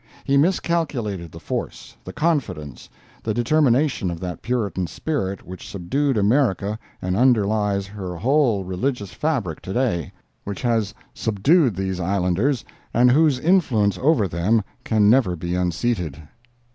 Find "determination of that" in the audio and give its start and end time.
3.35-4.41